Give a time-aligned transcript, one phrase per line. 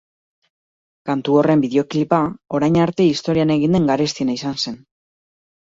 [1.09, 2.21] Kantu horren bideoclipa
[2.61, 4.83] orain arte historian egin den garestiena izan zen.